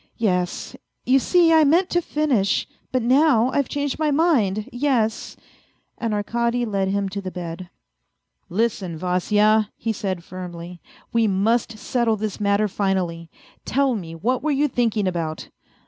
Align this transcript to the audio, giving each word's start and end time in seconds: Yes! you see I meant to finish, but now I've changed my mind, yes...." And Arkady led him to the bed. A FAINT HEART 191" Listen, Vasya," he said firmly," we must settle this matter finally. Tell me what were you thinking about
Yes! 0.17 0.75
you 1.05 1.19
see 1.19 1.53
I 1.53 1.63
meant 1.63 1.91
to 1.91 2.01
finish, 2.01 2.67
but 2.91 3.03
now 3.03 3.51
I've 3.51 3.69
changed 3.69 3.99
my 3.99 4.09
mind, 4.09 4.67
yes...." 4.73 5.37
And 5.99 6.11
Arkady 6.11 6.65
led 6.65 6.87
him 6.87 7.07
to 7.09 7.21
the 7.21 7.29
bed. 7.29 7.69
A 7.69 7.69
FAINT 8.49 8.49
HEART 8.49 8.81
191" 8.81 9.09
Listen, 9.11 9.39
Vasya," 9.67 9.69
he 9.77 9.93
said 9.93 10.23
firmly," 10.23 10.81
we 11.13 11.27
must 11.27 11.77
settle 11.77 12.15
this 12.15 12.39
matter 12.39 12.67
finally. 12.67 13.29
Tell 13.63 13.93
me 13.93 14.15
what 14.15 14.41
were 14.41 14.49
you 14.49 14.67
thinking 14.67 15.07
about 15.07 15.49